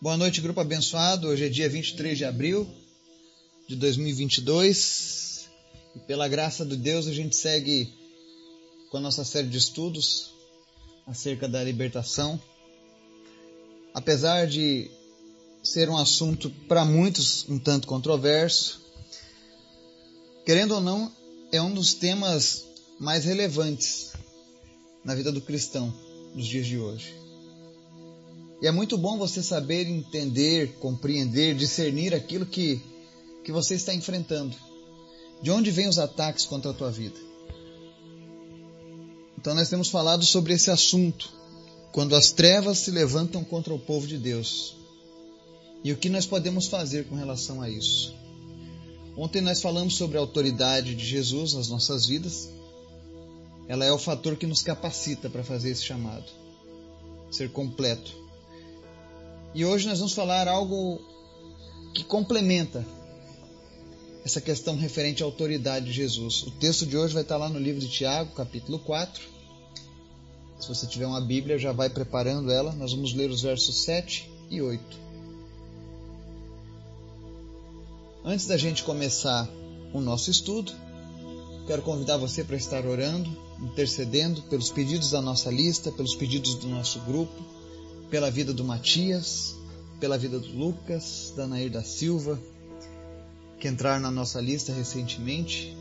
Boa 0.00 0.16
noite, 0.18 0.40
grupo 0.40 0.60
abençoado. 0.60 1.28
Hoje 1.28 1.46
é 1.46 1.48
dia 1.48 1.68
23 1.68 2.18
de 2.18 2.24
abril 2.24 2.68
de 3.66 3.76
2022 3.76 5.48
e 5.94 6.00
pela 6.00 6.28
graça 6.28 6.66
de 6.66 6.76
Deus 6.76 7.06
a 7.06 7.12
gente 7.12 7.34
segue 7.36 7.90
com 8.90 8.98
a 8.98 9.00
nossa 9.00 9.24
série 9.24 9.46
de 9.46 9.56
estudos 9.56 10.34
acerca 11.06 11.48
da 11.48 11.62
libertação. 11.62 12.38
Apesar 13.94 14.46
de 14.46 14.90
ser 15.62 15.88
um 15.88 15.96
assunto 15.96 16.50
para 16.68 16.84
muitos 16.84 17.48
um 17.48 17.58
tanto 17.58 17.86
controverso, 17.86 18.82
querendo 20.44 20.74
ou 20.74 20.80
não, 20.80 21.10
é 21.50 21.62
um 21.62 21.72
dos 21.72 21.94
temas 21.94 22.66
mais 22.98 23.24
relevantes 23.24 24.12
na 25.04 25.14
vida 25.14 25.32
do 25.32 25.40
cristão 25.40 25.94
nos 26.34 26.46
dias 26.46 26.66
de 26.66 26.78
hoje. 26.78 27.23
E 28.64 28.66
é 28.66 28.72
muito 28.72 28.96
bom 28.96 29.18
você 29.18 29.42
saber 29.42 29.86
entender, 29.86 30.78
compreender, 30.78 31.54
discernir 31.54 32.14
aquilo 32.14 32.46
que, 32.46 32.80
que 33.44 33.52
você 33.52 33.74
está 33.74 33.92
enfrentando. 33.92 34.56
De 35.42 35.50
onde 35.50 35.70
vêm 35.70 35.86
os 35.86 35.98
ataques 35.98 36.46
contra 36.46 36.70
a 36.70 36.74
tua 36.74 36.90
vida? 36.90 37.20
Então 39.36 39.54
nós 39.54 39.68
temos 39.68 39.90
falado 39.90 40.24
sobre 40.24 40.54
esse 40.54 40.70
assunto, 40.70 41.30
quando 41.92 42.16
as 42.16 42.32
trevas 42.32 42.78
se 42.78 42.90
levantam 42.90 43.44
contra 43.44 43.74
o 43.74 43.78
povo 43.78 44.06
de 44.06 44.16
Deus. 44.16 44.74
E 45.84 45.92
o 45.92 45.98
que 45.98 46.08
nós 46.08 46.24
podemos 46.24 46.66
fazer 46.66 47.04
com 47.04 47.16
relação 47.16 47.60
a 47.60 47.68
isso? 47.68 48.14
Ontem 49.14 49.42
nós 49.42 49.60
falamos 49.60 49.94
sobre 49.94 50.16
a 50.16 50.20
autoridade 50.20 50.94
de 50.94 51.04
Jesus 51.04 51.52
nas 51.52 51.68
nossas 51.68 52.06
vidas. 52.06 52.48
Ela 53.68 53.84
é 53.84 53.92
o 53.92 53.98
fator 53.98 54.36
que 54.36 54.46
nos 54.46 54.62
capacita 54.62 55.28
para 55.28 55.44
fazer 55.44 55.68
esse 55.68 55.84
chamado, 55.84 56.32
ser 57.30 57.50
completo. 57.50 58.23
E 59.54 59.64
hoje 59.64 59.86
nós 59.86 60.00
vamos 60.00 60.14
falar 60.14 60.48
algo 60.48 61.00
que 61.94 62.02
complementa 62.02 62.84
essa 64.24 64.40
questão 64.40 64.76
referente 64.76 65.22
à 65.22 65.26
autoridade 65.26 65.86
de 65.86 65.92
Jesus. 65.92 66.42
O 66.42 66.50
texto 66.50 66.84
de 66.84 66.96
hoje 66.96 67.14
vai 67.14 67.22
estar 67.22 67.36
lá 67.36 67.48
no 67.48 67.60
livro 67.60 67.80
de 67.80 67.88
Tiago, 67.88 68.34
capítulo 68.34 68.80
4. 68.80 69.22
Se 70.58 70.66
você 70.66 70.88
tiver 70.88 71.06
uma 71.06 71.20
Bíblia, 71.20 71.56
já 71.56 71.70
vai 71.70 71.88
preparando 71.88 72.50
ela. 72.50 72.72
Nós 72.72 72.92
vamos 72.92 73.14
ler 73.14 73.30
os 73.30 73.42
versos 73.42 73.84
7 73.84 74.28
e 74.50 74.60
8. 74.60 74.82
Antes 78.24 78.46
da 78.46 78.56
gente 78.56 78.82
começar 78.82 79.48
o 79.92 80.00
nosso 80.00 80.32
estudo, 80.32 80.72
quero 81.68 81.82
convidar 81.82 82.16
você 82.16 82.42
para 82.42 82.56
estar 82.56 82.84
orando, 82.84 83.30
intercedendo 83.60 84.42
pelos 84.42 84.72
pedidos 84.72 85.12
da 85.12 85.22
nossa 85.22 85.48
lista, 85.48 85.92
pelos 85.92 86.16
pedidos 86.16 86.56
do 86.56 86.66
nosso 86.66 86.98
grupo 87.00 87.53
pela 88.10 88.30
vida 88.30 88.52
do 88.52 88.64
Matias, 88.64 89.54
pela 90.00 90.18
vida 90.18 90.38
do 90.38 90.48
Lucas, 90.48 91.32
da 91.36 91.46
Nair 91.46 91.70
da 91.70 91.82
Silva, 91.82 92.40
que 93.58 93.68
entraram 93.68 94.02
na 94.02 94.10
nossa 94.10 94.40
lista 94.40 94.72
recentemente. 94.72 95.76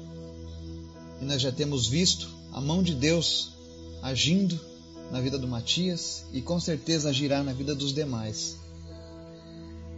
E 1.22 1.26
nós 1.26 1.42
já 1.42 1.52
temos 1.52 1.88
visto 1.88 2.30
a 2.52 2.62
mão 2.62 2.82
de 2.82 2.96
Deus 2.96 3.54
agindo 4.02 4.60
na 5.12 5.22
vida 5.22 5.38
do 5.38 5.48
Matias 5.48 6.26
e 6.34 6.42
com 6.42 6.60
certeza 6.60 7.10
agirá 7.10 7.44
na 7.44 7.54
vida 7.54 7.76
dos 7.76 7.94
demais. 7.94 8.58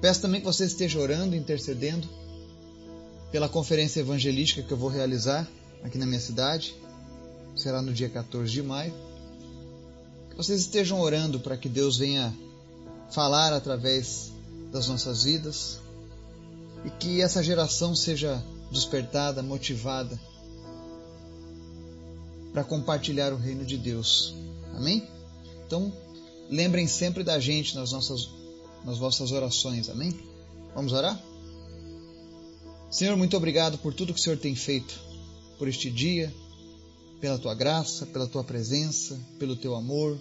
Peço 0.01 0.21
também 0.21 0.39
que 0.39 0.45
você 0.45 0.65
esteja 0.65 0.99
orando, 0.99 1.35
intercedendo 1.35 2.07
pela 3.31 3.49
conferência 3.49 3.99
evangelística 3.99 4.61
que 4.61 4.71
eu 4.71 4.77
vou 4.77 4.89
realizar 4.89 5.47
aqui 5.83 5.97
na 5.97 6.05
minha 6.05 6.19
cidade. 6.19 6.75
Será 7.55 7.81
no 7.81 7.93
dia 7.93 8.09
14 8.09 8.51
de 8.51 8.61
maio 8.61 8.93
vocês 10.35 10.61
estejam 10.61 10.99
orando 10.99 11.39
para 11.39 11.57
que 11.57 11.69
Deus 11.69 11.97
venha 11.97 12.35
falar 13.11 13.53
através 13.53 14.31
das 14.71 14.87
nossas 14.87 15.23
vidas 15.23 15.79
e 16.83 16.89
que 16.89 17.21
essa 17.21 17.43
geração 17.43 17.95
seja 17.95 18.43
despertada, 18.71 19.41
motivada 19.41 20.19
para 22.51 22.63
compartilhar 22.63 23.33
o 23.33 23.37
reino 23.37 23.65
de 23.65 23.77
Deus. 23.77 24.35
Amém? 24.75 25.07
Então, 25.65 25.91
lembrem 26.49 26.87
sempre 26.87 27.23
da 27.23 27.39
gente 27.39 27.75
nas 27.75 27.91
nossas 27.91 28.29
nas 28.85 28.99
vossas 28.99 29.31
orações. 29.31 29.89
Amém? 29.89 30.13
Vamos 30.75 30.93
orar? 30.93 31.19
Senhor, 32.89 33.17
muito 33.17 33.35
obrigado 33.35 33.77
por 33.79 33.93
tudo 33.93 34.13
que 34.13 34.19
o 34.19 34.23
Senhor 34.23 34.37
tem 34.37 34.55
feito 34.55 34.93
por 35.57 35.67
este 35.67 35.89
dia, 35.89 36.33
pela 37.25 37.39
tua 37.39 37.55
graça, 37.55 38.05
pela 38.05 38.27
tua 38.27 38.43
presença, 38.43 39.19
pelo 39.39 39.55
teu 39.55 39.73
amor, 39.73 40.15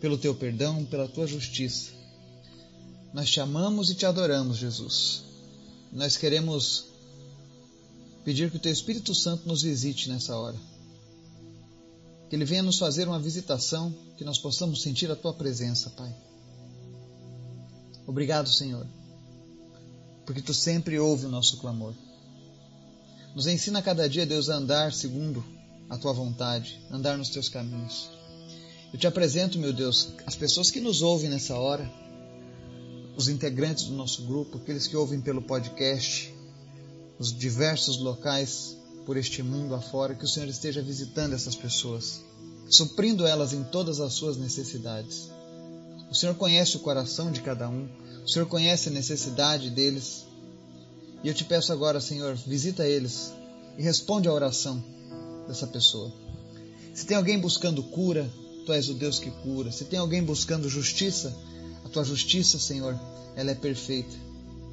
pelo 0.00 0.16
teu 0.16 0.32
perdão, 0.32 0.84
pela 0.84 1.08
tua 1.08 1.26
justiça. 1.26 1.90
Nós 3.12 3.28
te 3.28 3.40
amamos 3.40 3.90
e 3.90 3.96
te 3.96 4.06
adoramos, 4.06 4.56
Jesus. 4.56 5.24
Nós 5.92 6.16
queremos 6.16 6.84
pedir 8.24 8.48
que 8.48 8.58
o 8.58 8.60
teu 8.60 8.70
Espírito 8.70 9.12
Santo 9.12 9.48
nos 9.48 9.62
visite 9.62 10.08
nessa 10.08 10.38
hora. 10.38 10.56
Que 12.30 12.36
ele 12.36 12.44
venha 12.44 12.62
nos 12.62 12.78
fazer 12.78 13.08
uma 13.08 13.18
visitação, 13.18 13.92
que 14.16 14.22
nós 14.22 14.38
possamos 14.38 14.82
sentir 14.82 15.10
a 15.10 15.16
tua 15.16 15.34
presença, 15.34 15.90
Pai. 15.90 16.14
Obrigado, 18.06 18.48
Senhor, 18.48 18.86
porque 20.24 20.40
tu 20.40 20.54
sempre 20.54 20.96
ouve 20.96 21.26
o 21.26 21.28
nosso 21.30 21.56
clamor. 21.56 21.92
Nos 23.34 23.48
ensina 23.48 23.82
cada 23.82 24.08
dia, 24.08 24.24
Deus, 24.24 24.48
a 24.48 24.54
andar 24.54 24.92
segundo 24.92 25.44
a 25.88 25.96
tua 25.96 26.12
vontade, 26.12 26.80
andar 26.90 27.16
nos 27.16 27.28
teus 27.28 27.48
caminhos. 27.48 28.10
Eu 28.92 28.98
te 28.98 29.06
apresento, 29.06 29.58
meu 29.58 29.72
Deus, 29.72 30.08
as 30.26 30.36
pessoas 30.36 30.70
que 30.70 30.80
nos 30.80 31.02
ouvem 31.02 31.28
nessa 31.28 31.56
hora, 31.58 31.90
os 33.16 33.28
integrantes 33.28 33.84
do 33.84 33.94
nosso 33.94 34.22
grupo, 34.22 34.58
aqueles 34.58 34.86
que 34.86 34.96
ouvem 34.96 35.20
pelo 35.20 35.42
podcast, 35.42 36.32
os 37.18 37.36
diversos 37.36 37.98
locais 37.98 38.76
por 39.04 39.16
este 39.16 39.42
mundo 39.42 39.74
afora, 39.74 40.14
que 40.14 40.24
o 40.24 40.28
Senhor 40.28 40.48
esteja 40.48 40.82
visitando 40.82 41.34
essas 41.34 41.54
pessoas, 41.54 42.22
suprindo 42.70 43.26
elas 43.26 43.52
em 43.52 43.62
todas 43.64 44.00
as 44.00 44.14
suas 44.14 44.36
necessidades. 44.36 45.28
O 46.10 46.14
Senhor 46.14 46.34
conhece 46.34 46.76
o 46.76 46.80
coração 46.80 47.30
de 47.30 47.40
cada 47.40 47.68
um, 47.68 47.88
o 48.24 48.28
Senhor 48.28 48.46
conhece 48.46 48.88
a 48.88 48.92
necessidade 48.92 49.70
deles. 49.70 50.24
E 51.22 51.28
eu 51.28 51.34
te 51.34 51.44
peço 51.44 51.72
agora, 51.72 52.00
Senhor, 52.00 52.34
visita 52.34 52.86
eles 52.86 53.32
e 53.76 53.82
responde 53.82 54.28
à 54.28 54.32
oração 54.32 54.82
dessa 55.46 55.66
pessoa. 55.66 56.12
Se 56.94 57.06
tem 57.06 57.16
alguém 57.16 57.38
buscando 57.38 57.82
cura, 57.82 58.30
tu 58.64 58.72
és 58.72 58.88
o 58.88 58.94
Deus 58.94 59.18
que 59.18 59.30
cura. 59.30 59.70
Se 59.72 59.84
tem 59.84 59.98
alguém 59.98 60.22
buscando 60.22 60.68
justiça, 60.68 61.36
a 61.84 61.88
tua 61.88 62.04
justiça, 62.04 62.58
Senhor, 62.58 62.98
ela 63.36 63.50
é 63.50 63.54
perfeita. 63.54 64.14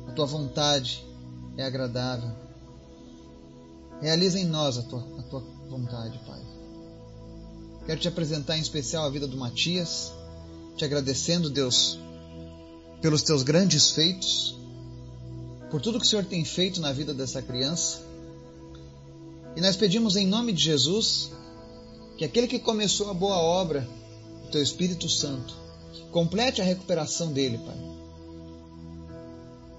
A 0.08 0.12
tua 0.12 0.26
vontade 0.26 1.04
é 1.58 1.64
agradável. 1.64 2.32
Realiza 4.02 4.40
em 4.40 4.46
nós 4.46 4.78
a 4.78 4.84
tua, 4.84 5.06
a 5.20 5.24
tua 5.24 5.44
vontade, 5.70 6.20
Pai. 6.26 6.42
Quero 7.86 8.00
te 8.00 8.08
apresentar 8.08 8.58
em 8.58 8.62
especial 8.62 9.06
a 9.06 9.10
vida 9.10 9.28
do 9.28 9.38
Matias, 9.38 10.12
te 10.78 10.86
agradecendo, 10.86 11.50
Deus, 11.50 12.00
pelos 13.02 13.24
teus 13.24 13.44
grandes 13.44 13.92
feitos, 13.92 14.58
por 15.70 15.82
tudo 15.82 16.00
que 16.00 16.06
o 16.06 16.10
Senhor 16.10 16.26
tem 16.26 16.46
feito 16.46 16.80
na 16.82 16.92
vida 16.92 17.14
dessa 17.14 17.42
criança. 17.42 18.11
E 19.56 19.62
nós 19.62 19.76
pedimos 19.76 20.16
em 20.16 20.26
nome 20.26 20.54
de 20.54 20.64
Jesus 20.64 21.32
que 22.18 22.26
aquele 22.26 22.48
que 22.48 22.60
começou 22.60 23.10
a 23.10 23.14
boa 23.14 23.38
obra, 23.38 23.88
o 24.46 24.52
teu 24.52 24.62
Espírito 24.62 25.10
Santo, 25.10 25.56
complete 26.12 26.62
a 26.62 26.66
recuperação 26.66 27.34
dele, 27.34 27.58
Pai. 27.58 27.78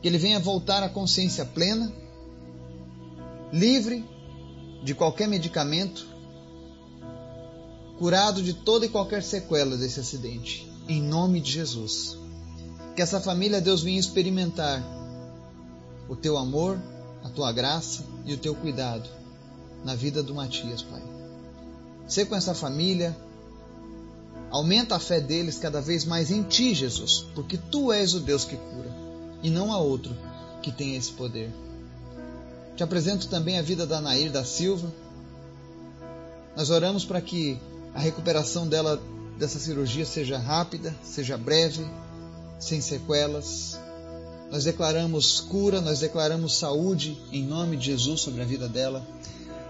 Que 0.01 0.09
ele 0.09 0.19
venha 0.19 0.41
voltar 0.41 0.83
à 0.83 0.89
consciência 0.89 1.45
plena, 1.45 1.93
livre 3.53 4.05
de 4.83 4.95
qualquer 4.95 5.29
medicamento, 5.29 6.07
curado 7.99 8.43
de 8.43 8.53
toda 8.53 8.85
e 8.85 8.89
qualquer 8.89 9.23
sequela 9.23 9.77
desse 9.77 10.01
acidente, 10.01 10.69
em 10.89 11.01
nome 11.01 11.41
de 11.41 11.53
Jesus. 11.53 12.19
Que 12.97 13.01
essa 13.01 13.21
família, 13.21 13.61
Deus, 13.61 13.83
venha 13.83 14.01
experimentar 14.01 14.83
o 16.09 16.17
teu 16.17 16.37
amor, 16.37 16.79
a 17.23 17.29
tua 17.29 17.53
graça 17.53 18.05
e 18.27 18.35
o 18.35 18.39
teu 18.39 18.55
cuidado 18.55 19.22
na 19.85 19.95
vida 19.95 20.23
do 20.23 20.35
Matias, 20.35 20.83
Pai. 20.83 21.03
Ser 22.07 22.27
com 22.27 22.35
essa 22.35 22.55
família. 22.55 23.17
Aumenta 24.51 24.97
a 24.97 24.99
fé 24.99 25.19
deles 25.19 25.59
cada 25.59 25.81
vez 25.81 26.05
mais 26.05 26.31
em 26.31 26.43
Ti, 26.43 26.75
Jesus, 26.75 27.25
porque 27.35 27.57
Tu 27.57 27.91
és 27.91 28.13
o 28.13 28.21
Deus 28.21 28.45
que 28.45 28.57
cura 28.57 28.93
e 29.43 29.51
não 29.51 29.73
há 29.73 29.79
outro 29.79 30.15
que 30.63 30.71
tenha 30.71 30.97
esse 30.97 31.11
poder. 31.13 31.51
Te 32.77 32.83
apresento 32.83 33.29
também 33.29 33.59
a 33.59 33.63
vida 33.63 33.87
da 33.87 34.01
Nair 34.01 34.31
da 34.31 34.45
Silva. 34.45 34.93
Nós 36.57 36.71
oramos 36.71 37.05
para 37.05 37.21
que 37.21 37.59
a 37.95 38.01
recuperação 38.01 38.67
dela 38.67 39.03
dessa 39.39 39.59
cirurgia 39.59 40.07
seja 40.07 40.39
rápida, 40.39 40.95
seja 41.03 41.37
breve, 41.37 41.85
sem 42.59 42.81
sequelas. 42.81 43.79
Nós 44.51 44.65
declaramos 44.65 45.41
cura, 45.41 45.81
nós 45.81 45.99
declaramos 45.99 46.59
saúde 46.59 47.19
em 47.33 47.45
nome 47.45 47.77
de 47.77 47.87
Jesus 47.87 48.21
sobre 48.21 48.43
a 48.43 48.45
vida 48.45 48.69
dela. 48.69 49.07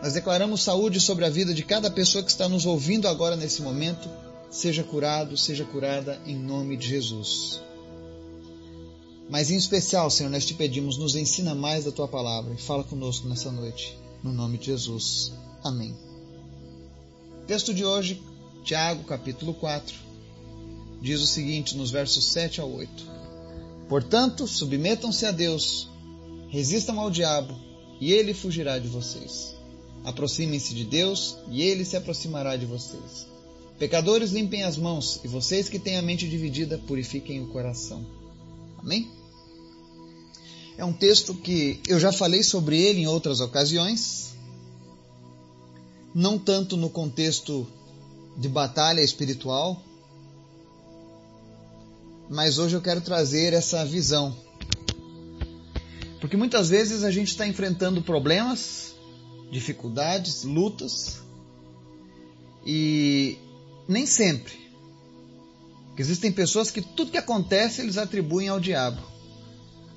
Nós 0.03 0.15
declaramos 0.15 0.65
saúde 0.65 1.01
sobre 1.01 1.25
a 1.25 1.31
vida 1.31 1.55
de 1.55 1.63
cada 1.63 1.89
pessoa 1.89 2.25
que 2.25 2.31
está 2.33 2.49
nos 2.49 2.67
ouvindo 2.67 3.07
agora 3.07 3.37
nesse 3.37 3.63
momento. 3.63 4.11
Seja 4.51 4.83
curado, 4.83 5.37
seja 5.37 5.65
curada 5.65 6.21
em 6.27 6.37
nome 6.37 6.77
de 6.77 6.89
Jesus. 6.89 7.63
Mas 9.31 9.49
em 9.53 9.57
especial, 9.57 10.11
Senhor, 10.11 10.29
nós 10.29 10.45
te 10.45 10.55
pedimos, 10.55 10.99
nos 10.99 11.15
ensina 11.15 11.55
mais 11.55 11.85
da 11.85 11.93
tua 11.93 12.09
palavra 12.09 12.53
e 12.53 12.61
fala 12.61 12.83
conosco 12.83 13.29
nessa 13.29 13.53
noite. 13.53 13.97
No 14.25 14.33
nome 14.33 14.59
de 14.59 14.67
Jesus. 14.67 15.33
Amém. 15.63 15.97
Texto 17.47 17.73
de 17.73 17.85
hoje, 17.85 18.21
Tiago, 18.65 19.05
capítulo 19.05 19.55
4, 19.55 19.95
diz 21.01 21.21
o 21.21 21.27
seguinte 21.29 21.77
nos 21.77 21.93
versos 21.93 22.33
7 22.33 22.61
a 22.61 22.65
8: 22.65 22.91
Portanto, 23.89 24.49
submetam-se 24.49 25.25
a 25.25 25.31
Deus, 25.31 25.89
resistam 26.49 26.99
ao 26.99 27.09
diabo, 27.09 27.55
e 28.01 28.13
ele 28.13 28.35
fugirá 28.35 28.81
de 28.81 28.89
vocês. 28.89 29.62
Aproximem-se 30.05 30.75
de 30.75 30.85
Deus, 30.85 31.37
e 31.51 31.63
ele 31.63 31.85
se 31.85 31.97
aproximará 31.97 32.57
de 32.57 32.67
vocês. 32.67 33.27
Pecadores, 33.79 34.31
limpem 34.31 34.65
as 34.65 34.77
mãos, 34.77 35.21
e 35.25 35.29
vocês 35.29 35.69
que 35.69 35.79
têm 35.79 35.97
a 35.97 36.03
mente 36.03 36.29
dividida, 36.29 36.79
purifiquem 36.87 37.43
o 37.43 37.49
coração. 37.49 38.05
Amém? 38.79 39.11
É 40.77 40.85
um 40.85 40.93
texto 40.93 41.35
que 41.35 41.81
eu 41.87 42.01
já 42.01 42.13
falei 42.13 42.43
sobre 42.43 42.81
ele 42.81 43.03
em 43.03 43.07
outras 43.07 43.41
ocasiões, 43.41 44.35
não 46.15 46.39
tanto 46.39 46.77
no 46.77 46.91
contexto 46.91 47.67
de 48.37 48.49
batalha 48.49 49.01
espiritual, 49.01 49.83
mas 52.29 52.59
hoje 52.59 52.75
eu 52.75 52.81
quero 52.81 53.01
trazer 53.01 53.53
essa 53.53 53.85
visão. 53.85 54.35
Porque 56.21 56.37
muitas 56.37 56.69
vezes 56.69 57.03
a 57.05 57.11
gente 57.11 57.29
está 57.29 57.47
enfrentando 57.47 58.01
problemas, 58.01 58.95
dificuldades, 59.53 60.45
lutas, 60.45 61.21
e 62.65 63.39
nem 63.87 64.07
sempre. 64.07 64.55
Porque 65.89 66.01
existem 66.01 66.33
pessoas 66.33 66.71
que 66.71 66.81
tudo 66.81 67.11
que 67.11 67.19
acontece 67.19 67.83
eles 67.83 67.99
atribuem 67.99 68.49
ao 68.49 68.59
diabo. 68.59 69.03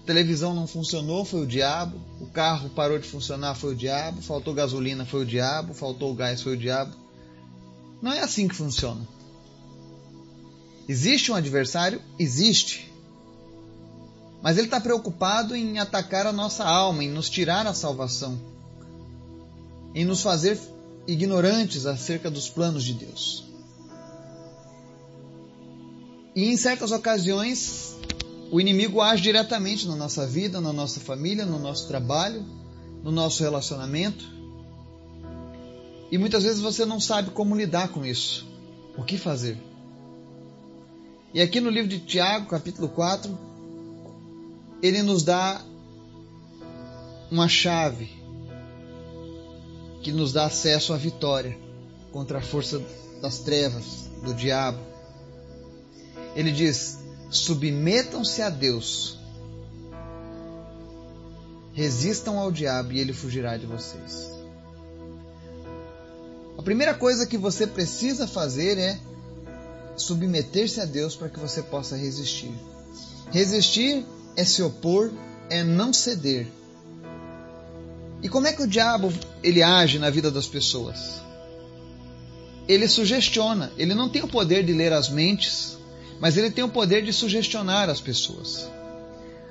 A 0.04 0.06
televisão 0.06 0.54
não 0.54 0.68
funcionou, 0.68 1.24
foi 1.24 1.44
o 1.44 1.48
diabo. 1.48 2.00
O 2.20 2.28
carro 2.28 2.70
parou 2.70 3.00
de 3.00 3.08
funcionar, 3.08 3.56
foi 3.56 3.74
o 3.74 3.78
diabo. 3.78 4.22
Faltou 4.22 4.54
gasolina, 4.54 5.06
foi 5.06 5.22
o 5.22 5.26
diabo. 5.26 5.74
Faltou 5.74 6.14
gás, 6.14 6.42
foi 6.42 6.54
o 6.54 6.58
diabo. 6.58 6.94
Não 8.02 8.12
é 8.12 8.20
assim 8.20 8.48
que 8.50 8.56
funciona. 8.56 9.08
Existe 10.88 11.32
um 11.32 11.36
adversário? 11.36 12.02
Existe. 12.20 12.92
Mas 14.44 14.58
ele 14.58 14.68
está 14.68 14.82
preocupado 14.82 15.56
em 15.56 15.80
atacar 15.80 16.28
a 16.28 16.34
nossa 16.34 16.66
alma, 16.66 17.04
em 17.04 17.10
nos 17.10 17.30
tirar 17.30 17.66
a 17.66 17.74
salvação, 17.74 18.40
em 19.96 20.04
nos 20.04 20.22
fazer 20.22 20.60
ignorantes 21.08 21.86
acerca 21.86 22.30
dos 22.30 22.50
planos 22.50 22.84
de 22.84 22.94
Deus. 22.94 23.46
E 26.36 26.50
em 26.50 26.58
certas 26.58 26.92
ocasiões, 26.92 27.96
o 28.52 28.60
inimigo 28.60 29.02
age 29.02 29.24
diretamente 29.24 29.88
na 29.88 29.96
nossa 29.96 30.28
vida, 30.28 30.60
na 30.60 30.74
nossa 30.74 31.00
família, 31.00 31.46
no 31.46 31.58
nosso 31.58 31.88
trabalho, 31.88 32.46
no 33.02 33.10
nosso 33.10 33.42
relacionamento. 33.42 34.26
E 36.12 36.18
muitas 36.18 36.44
vezes 36.44 36.60
você 36.60 36.86
não 36.86 37.00
sabe 37.00 37.30
como 37.30 37.56
lidar 37.56 37.88
com 37.88 38.06
isso. 38.06 38.46
O 38.98 39.04
que 39.04 39.18
fazer? 39.18 39.58
E 41.34 41.42
aqui 41.42 41.62
no 41.62 41.70
livro 41.70 41.90
de 41.90 42.00
Tiago, 42.00 42.48
capítulo 42.48 42.90
4, 42.90 43.38
ele 44.82 45.02
nos 45.02 45.24
dá 45.24 45.62
uma 47.32 47.48
chave 47.48 48.25
que 50.06 50.12
nos 50.12 50.32
dá 50.32 50.46
acesso 50.46 50.94
à 50.94 50.98
vitória 50.98 51.58
contra 52.12 52.38
a 52.38 52.42
força 52.42 52.80
das 53.24 53.40
trevas, 53.40 54.08
do 54.24 54.36
diabo. 54.36 54.78
Ele 56.36 56.52
diz: 56.52 57.00
submetam-se 57.32 58.40
a 58.44 58.52
Deus, 58.52 59.18
resistam 61.74 62.38
ao 62.38 62.52
diabo 62.52 62.92
e 62.92 63.00
ele 63.00 63.14
fugirá 63.14 63.58
de 63.58 63.66
vocês. 63.66 64.30
A 66.56 66.62
primeira 66.62 66.94
coisa 66.94 67.26
que 67.26 67.36
você 67.36 67.66
precisa 67.66 68.28
fazer 68.28 68.78
é 68.78 69.00
submeter-se 69.98 70.80
a 70.82 70.86
Deus 70.86 71.16
para 71.16 71.30
que 71.30 71.40
você 71.40 71.64
possa 71.64 71.98
resistir. 71.98 72.54
Resistir 73.32 74.06
é 74.38 74.46
se 74.46 74.62
opor, 74.62 75.12
é 75.50 75.64
não 75.64 75.92
ceder. 75.92 76.46
E 78.26 78.28
como 78.28 78.48
é 78.48 78.54
que 78.54 78.64
o 78.64 78.68
diabo 78.68 79.14
ele 79.44 79.62
age 79.62 80.00
na 80.00 80.10
vida 80.10 80.32
das 80.32 80.48
pessoas? 80.48 81.22
Ele 82.68 82.88
sugestiona, 82.88 83.72
ele 83.78 83.94
não 83.94 84.10
tem 84.10 84.24
o 84.24 84.28
poder 84.28 84.66
de 84.66 84.74
ler 84.74 84.92
as 84.94 85.10
mentes, 85.10 85.78
mas 86.20 86.36
ele 86.36 86.50
tem 86.50 86.64
o 86.64 86.70
poder 86.70 87.04
de 87.04 87.14
sugestionar 87.14 87.88
as 87.88 88.02
pessoas. 88.02 88.68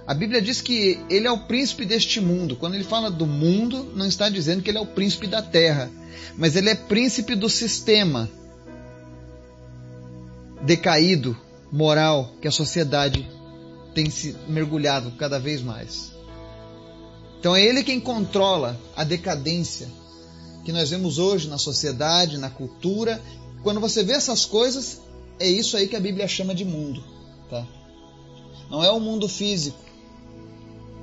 A 0.05 0.13
Bíblia 0.13 0.43
diz 0.43 0.61
que 0.61 0.99
ele 1.09 1.25
é 1.25 1.31
o 1.31 1.47
príncipe 1.47 1.85
deste 1.85 2.21
mundo. 2.21 2.57
Quando 2.57 2.75
ele 2.75 2.83
fala 2.83 3.13
do 3.13 3.29
mundo, 3.29 3.93
não 3.95 4.09
está 4.09 4.29
dizendo 4.29 4.61
que 4.61 4.71
ele 4.71 4.79
é 4.79 4.81
o 4.81 4.87
príncipe 4.87 5.29
da 5.29 5.41
terra, 5.41 5.89
mas 6.37 6.57
ele 6.57 6.69
é 6.69 6.75
príncipe 6.75 7.37
do 7.37 7.49
sistema 7.49 8.29
decaído, 10.63 11.39
moral 11.71 12.35
que 12.43 12.49
a 12.49 12.51
sociedade 12.51 13.25
tem 13.95 14.11
se 14.11 14.35
mergulhado 14.49 15.13
cada 15.13 15.39
vez 15.39 15.63
mais. 15.63 16.14
Então 17.45 17.55
é 17.55 17.63
ele 17.63 17.85
quem 17.85 18.01
controla 18.01 18.81
a 18.97 19.05
decadência 19.05 19.87
que 20.65 20.73
nós 20.73 20.89
vemos 20.89 21.19
hoje 21.19 21.47
na 21.47 21.59
sociedade, 21.59 22.39
na 22.39 22.49
cultura. 22.49 23.23
Quando 23.63 23.81
você 23.81 24.03
vê 24.03 24.15
essas 24.15 24.47
coisas, 24.47 25.03
é 25.39 25.47
isso 25.47 25.77
aí 25.77 25.87
que 25.87 25.95
a 25.95 26.01
Bíblia 26.01 26.27
chama 26.27 26.55
de 26.55 26.65
mundo, 26.65 27.05
tá? 27.51 27.67
Não 28.71 28.83
é 28.83 28.91
o 28.91 28.99
mundo 28.99 29.29
físico, 29.29 29.77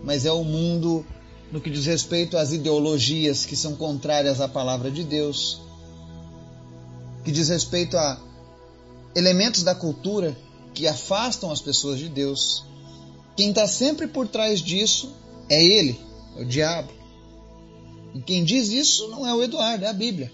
mas 0.03 0.25
é 0.25 0.31
o 0.31 0.43
mundo 0.43 1.05
no 1.51 1.61
que 1.61 1.69
diz 1.69 1.85
respeito 1.85 2.35
às 2.35 2.51
ideologias 2.51 3.45
que 3.45 3.55
são 3.55 3.75
contrárias 3.75 4.41
à 4.41 4.47
palavra 4.47 4.89
de 4.89 5.03
Deus, 5.03 5.61
que 7.23 7.31
diz 7.31 7.49
respeito 7.49 7.95
a 7.95 8.19
elementos 9.15 9.61
da 9.61 9.75
cultura 9.75 10.35
que 10.73 10.87
afastam 10.87 11.51
as 11.51 11.61
pessoas 11.61 11.99
de 11.99 12.09
Deus. 12.09 12.65
Quem 13.37 13.49
está 13.49 13.67
sempre 13.67 14.07
por 14.07 14.27
trás 14.27 14.59
disso 14.59 15.13
é 15.47 15.63
ele, 15.63 16.09
é 16.37 16.41
o 16.41 16.45
diabo. 16.45 16.91
E 18.13 18.21
quem 18.21 18.43
diz 18.43 18.69
isso 18.69 19.07
não 19.09 19.25
é 19.25 19.33
o 19.33 19.43
Eduardo, 19.43 19.85
é 19.85 19.87
a 19.87 19.93
Bíblia. 19.93 20.31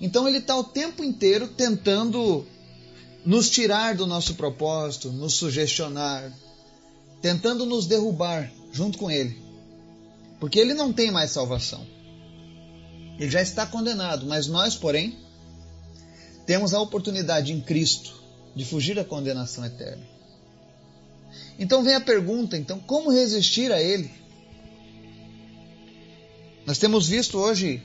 Então 0.00 0.26
ele 0.26 0.38
está 0.38 0.56
o 0.56 0.64
tempo 0.64 1.02
inteiro 1.02 1.48
tentando 1.48 2.46
nos 3.24 3.48
tirar 3.48 3.94
do 3.94 4.06
nosso 4.06 4.34
propósito, 4.34 5.10
nos 5.10 5.34
sugestionar, 5.34 6.32
tentando 7.22 7.64
nos 7.64 7.86
derrubar 7.86 8.52
junto 8.72 8.98
com 8.98 9.10
ele. 9.10 9.42
Porque 10.38 10.58
ele 10.58 10.74
não 10.74 10.92
tem 10.92 11.10
mais 11.10 11.30
salvação. 11.30 11.86
Ele 13.18 13.30
já 13.30 13.40
está 13.40 13.64
condenado, 13.64 14.26
mas 14.26 14.46
nós, 14.46 14.74
porém, 14.74 15.16
temos 16.44 16.74
a 16.74 16.80
oportunidade 16.80 17.52
em 17.52 17.60
Cristo 17.60 18.22
de 18.54 18.64
fugir 18.64 18.96
da 18.96 19.04
condenação 19.04 19.64
eterna. 19.64 20.02
Então 21.58 21.82
vem 21.82 21.94
a 21.94 22.00
pergunta, 22.00 22.56
então, 22.56 22.78
como 22.80 23.10
resistir 23.10 23.72
a 23.72 23.80
ele? 23.80 24.10
Nós 26.66 26.78
temos 26.78 27.08
visto 27.08 27.38
hoje 27.38 27.82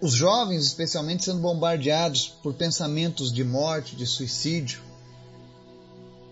os 0.00 0.12
jovens, 0.12 0.66
especialmente, 0.66 1.24
sendo 1.24 1.40
bombardeados 1.40 2.28
por 2.42 2.54
pensamentos 2.54 3.32
de 3.32 3.44
morte, 3.44 3.96
de 3.96 4.06
suicídio. 4.06 4.82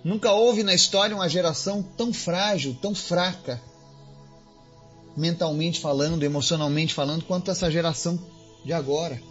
Nunca 0.05 0.33
houve 0.33 0.63
na 0.63 0.75
história 0.75 1.15
uma 1.15 1.29
geração 1.29 1.83
tão 1.83 2.13
frágil, 2.13 2.77
tão 2.83 2.95
fraca, 2.95 3.61
mentalmente 5.17 5.81
falando, 5.81 6.25
emocionalmente 6.25 6.93
falando, 6.93 7.25
quanto 7.25 7.51
essa 7.51 7.71
geração 7.71 8.19
de 8.65 8.73
agora. 8.73 9.23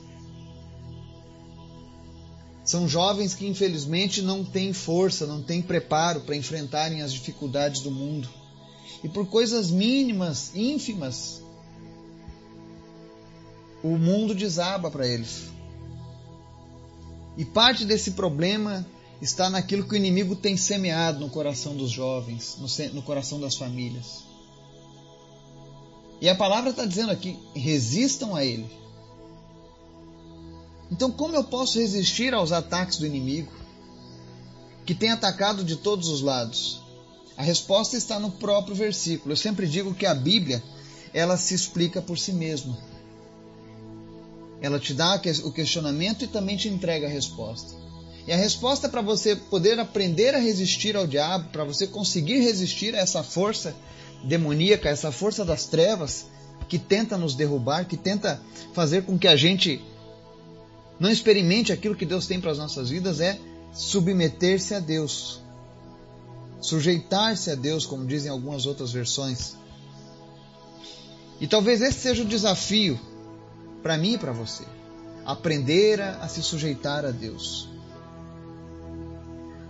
São 2.63 2.87
jovens 2.87 3.33
que 3.33 3.47
infelizmente 3.47 4.21
não 4.21 4.43
têm 4.43 4.73
força, 4.73 5.27
não 5.27 5.41
têm 5.41 5.61
preparo 5.61 6.21
para 6.21 6.35
enfrentarem 6.35 7.01
as 7.01 7.11
dificuldades 7.11 7.81
do 7.81 7.91
mundo. 7.91 8.29
E 9.03 9.09
por 9.09 9.27
coisas 9.27 9.69
mínimas, 9.71 10.55
ínfimas, 10.55 11.41
o 13.83 13.97
mundo 13.97 14.35
desaba 14.35 14.89
para 14.91 15.07
eles. 15.07 15.49
E 17.37 17.45
parte 17.45 17.85
desse 17.85 18.11
problema 18.11 18.85
está 19.21 19.49
naquilo 19.49 19.87
que 19.87 19.93
o 19.93 19.97
inimigo 19.97 20.35
tem 20.35 20.57
semeado 20.57 21.19
no 21.19 21.29
coração 21.29 21.75
dos 21.75 21.89
jovens, 21.89 22.57
no, 22.57 22.93
no 22.93 23.01
coração 23.01 23.39
das 23.39 23.55
famílias. 23.55 24.23
E 26.21 26.27
a 26.27 26.35
palavra 26.35 26.71
está 26.71 26.85
dizendo 26.85 27.11
aqui: 27.11 27.39
resistam 27.55 28.35
a 28.35 28.43
ele. 28.43 28.69
Então, 30.91 31.11
como 31.11 31.35
eu 31.35 31.43
posso 31.43 31.79
resistir 31.79 32.33
aos 32.33 32.51
ataques 32.51 32.97
do 32.97 33.05
inimigo, 33.05 33.51
que 34.85 34.95
tem 34.95 35.11
atacado 35.11 35.63
de 35.63 35.75
todos 35.75 36.09
os 36.09 36.21
lados? 36.21 36.81
A 37.37 37.43
resposta 37.43 37.95
está 37.95 38.19
no 38.19 38.31
próprio 38.31 38.75
versículo. 38.75 39.31
Eu 39.31 39.37
sempre 39.37 39.65
digo 39.65 39.93
que 39.93 40.05
a 40.05 40.13
Bíblia, 40.13 40.61
ela 41.13 41.37
se 41.37 41.53
explica 41.53 42.01
por 42.01 42.17
si 42.17 42.33
mesma. 42.33 42.77
Ela 44.61 44.79
te 44.79 44.93
dá 44.93 45.21
o 45.43 45.51
questionamento 45.51 46.23
e 46.23 46.27
também 46.27 46.57
te 46.57 46.67
entrega 46.67 47.07
a 47.07 47.09
resposta. 47.09 47.73
E 48.27 48.31
a 48.31 48.35
resposta 48.35 48.87
para 48.89 49.01
você 49.01 49.35
poder 49.35 49.79
aprender 49.79 50.35
a 50.35 50.39
resistir 50.39 50.95
ao 50.95 51.07
diabo, 51.07 51.49
para 51.49 51.63
você 51.63 51.87
conseguir 51.87 52.39
resistir 52.41 52.93
a 52.93 52.99
essa 52.99 53.23
força 53.23 53.75
demoníaca, 54.23 54.89
essa 54.89 55.11
força 55.11 55.45
das 55.45 55.65
trevas 55.65 56.27
que 56.67 56.77
tenta 56.77 57.17
nos 57.17 57.33
derrubar, 57.33 57.85
que 57.85 57.97
tenta 57.97 58.39
fazer 58.73 59.03
com 59.03 59.17
que 59.17 59.27
a 59.27 59.35
gente 59.35 59.81
não 60.99 61.09
experimente 61.09 61.71
aquilo 61.71 61.95
que 61.95 62.05
Deus 62.05 62.27
tem 62.27 62.39
para 62.39 62.51
as 62.51 62.57
nossas 62.57 62.89
vidas, 62.89 63.19
é 63.21 63.39
submeter-se 63.73 64.75
a 64.75 64.79
Deus. 64.79 65.41
Sujeitar-se 66.61 67.49
a 67.49 67.55
Deus, 67.55 67.85
como 67.85 68.05
dizem 68.05 68.29
algumas 68.29 68.65
outras 68.65 68.91
versões. 68.91 69.55
E 71.39 71.47
talvez 71.47 71.81
esse 71.81 71.99
seja 71.99 72.21
o 72.21 72.25
desafio 72.25 72.99
para 73.81 73.97
mim 73.97 74.13
e 74.13 74.17
para 74.17 74.31
você. 74.31 74.63
Aprender 75.25 76.01
a, 76.01 76.19
a 76.21 76.27
se 76.27 76.41
sujeitar 76.41 77.05
a 77.05 77.11
Deus. 77.11 77.69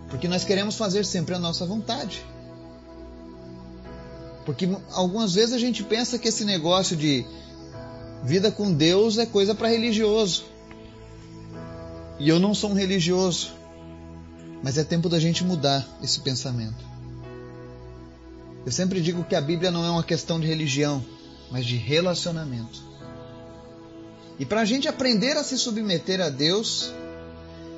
Porque 0.09 0.27
nós 0.27 0.43
queremos 0.43 0.75
fazer 0.75 1.05
sempre 1.05 1.35
a 1.35 1.39
nossa 1.39 1.65
vontade. 1.65 2.23
Porque 4.45 4.67
algumas 4.91 5.35
vezes 5.35 5.53
a 5.53 5.59
gente 5.59 5.83
pensa 5.83 6.17
que 6.17 6.27
esse 6.27 6.43
negócio 6.43 6.97
de 6.97 7.25
vida 8.23 8.51
com 8.51 8.73
Deus 8.73 9.17
é 9.17 9.25
coisa 9.25 9.53
para 9.53 9.67
religioso. 9.67 10.45
E 12.19 12.27
eu 12.27 12.39
não 12.39 12.53
sou 12.55 12.71
um 12.71 12.73
religioso. 12.73 13.51
Mas 14.63 14.77
é 14.77 14.83
tempo 14.83 15.07
da 15.07 15.19
gente 15.19 15.43
mudar 15.43 15.87
esse 16.01 16.19
pensamento. 16.21 16.83
Eu 18.65 18.71
sempre 18.71 19.01
digo 19.01 19.23
que 19.23 19.35
a 19.35 19.41
Bíblia 19.41 19.71
não 19.71 19.85
é 19.85 19.89
uma 19.89 20.03
questão 20.03 20.39
de 20.39 20.47
religião, 20.47 21.05
mas 21.49 21.65
de 21.65 21.77
relacionamento. 21.77 22.88
E 24.39 24.45
para 24.45 24.61
a 24.61 24.65
gente 24.65 24.87
aprender 24.87 25.35
a 25.35 25.43
se 25.43 25.57
submeter 25.57 26.21
a 26.21 26.29
Deus, 26.29 26.93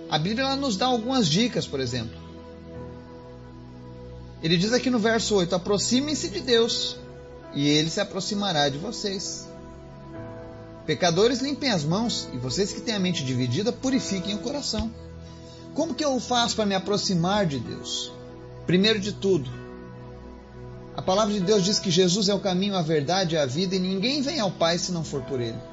a 0.07 0.19
Bíblia 0.19 0.45
ela 0.45 0.55
nos 0.55 0.77
dá 0.77 0.85
algumas 0.85 1.27
dicas, 1.27 1.65
por 1.65 1.79
exemplo. 1.79 2.21
Ele 4.43 4.55
diz 4.57 4.71
aqui 4.71 4.89
no 4.91 4.99
verso 4.99 5.35
8: 5.35 5.55
aproximem-se 5.55 6.29
de 6.29 6.39
Deus, 6.39 6.97
e 7.55 7.67
ele 7.67 7.89
se 7.89 7.99
aproximará 7.99 8.69
de 8.69 8.77
vocês. 8.77 9.49
Pecadores, 10.85 11.41
limpem 11.41 11.71
as 11.71 11.83
mãos, 11.83 12.29
e 12.31 12.37
vocês 12.37 12.71
que 12.71 12.81
têm 12.81 12.93
a 12.93 12.99
mente 12.99 13.23
dividida, 13.23 13.71
purifiquem 13.71 14.35
o 14.35 14.39
coração. 14.39 14.91
Como 15.73 15.95
que 15.95 16.05
eu 16.05 16.19
faço 16.19 16.55
para 16.55 16.65
me 16.65 16.75
aproximar 16.75 17.45
de 17.45 17.59
Deus? 17.59 18.11
Primeiro 18.67 18.99
de 18.99 19.13
tudo, 19.13 19.49
a 20.95 21.01
palavra 21.01 21.33
de 21.33 21.39
Deus 21.39 21.63
diz 21.63 21.79
que 21.79 21.89
Jesus 21.89 22.29
é 22.29 22.33
o 22.33 22.39
caminho, 22.39 22.75
a 22.75 22.81
verdade 22.81 23.35
e 23.35 23.37
a 23.37 23.45
vida, 23.45 23.75
e 23.75 23.79
ninguém 23.79 24.21
vem 24.21 24.39
ao 24.39 24.51
Pai 24.51 24.77
se 24.77 24.91
não 24.91 25.03
for 25.03 25.21
por 25.23 25.39
Ele. 25.39 25.70